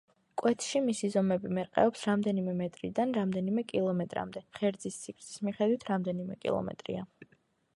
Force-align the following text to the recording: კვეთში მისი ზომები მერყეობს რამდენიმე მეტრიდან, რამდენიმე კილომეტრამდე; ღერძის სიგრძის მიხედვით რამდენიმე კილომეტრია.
კვეთში 0.41 0.79
მისი 0.85 1.09
ზომები 1.15 1.51
მერყეობს 1.57 2.05
რამდენიმე 2.09 2.55
მეტრიდან, 2.61 3.13
რამდენიმე 3.17 3.65
კილომეტრამდე; 3.73 4.43
ღერძის 4.61 4.99
სიგრძის 5.03 5.39
მიხედვით 5.49 5.87
რამდენიმე 5.91 6.39
კილომეტრია. 6.47 7.05